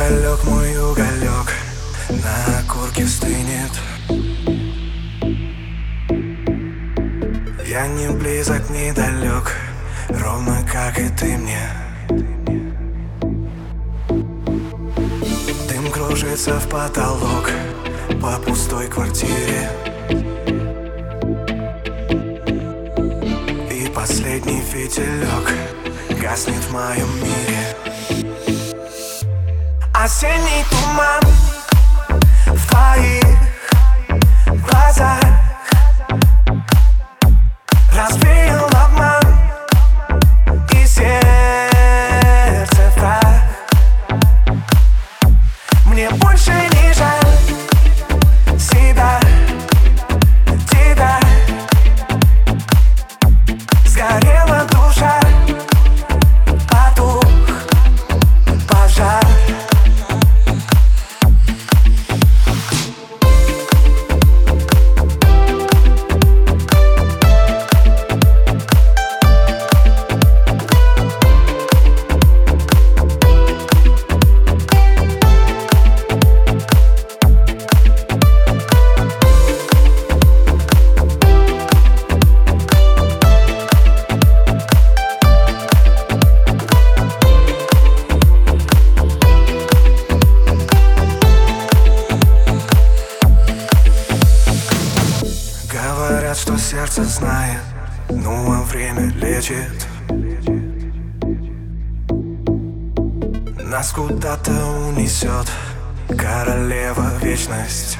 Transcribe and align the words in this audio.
уголек, 0.00 0.44
мой 0.44 0.76
уголек. 0.78 1.52
На 2.08 2.58
окурке 2.60 3.06
стынет. 3.06 3.72
Я 7.66 7.86
не 7.86 8.08
близок, 8.08 8.68
не 8.70 8.92
далек. 8.92 9.54
Ровно 10.08 10.64
как 10.70 10.98
и 10.98 11.08
ты 11.08 11.36
мне. 11.36 11.70
Дым 15.68 15.90
кружится 15.92 16.58
в 16.58 16.68
потолок 16.68 17.50
По 18.20 18.38
пустой 18.38 18.88
квартире. 18.88 19.70
И 23.70 23.88
последний 23.94 24.62
фитилек 24.62 25.52
Гаснет 26.20 26.64
в 26.64 26.72
моем 26.72 27.08
мире 27.22 28.19
Осенний 30.02 30.64
туман 30.70 31.20
в 31.20 31.39
сердце 96.90 97.04
знает, 97.04 97.60
ну 98.08 98.52
а 98.52 98.62
время 98.62 99.12
лечит. 99.12 99.86
Нас 103.64 103.92
куда-то 103.92 104.50
унесет 104.88 105.46
королева 106.08 107.12
вечность 107.22 107.96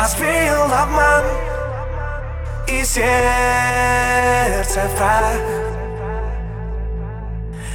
Развеял 0.00 0.72
обман 0.72 1.24
и 2.68 2.84
сердце 2.84 4.82
прах 4.96 5.24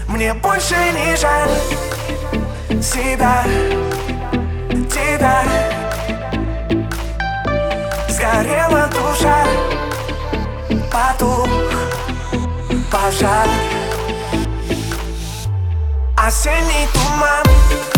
Мне 0.07 0.33
больше 0.33 0.75
не 0.93 1.17
жаль 1.17 2.81
себя, 2.81 3.43
тебя. 4.89 5.43
Сгорела 8.07 8.87
душа, 8.87 9.43
потух 10.89 11.49
пожар. 12.89 13.49
Осенний 16.15 16.87
туман 16.93 17.92